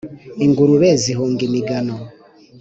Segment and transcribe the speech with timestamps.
[0.45, 1.95] ingurube zihunga imigano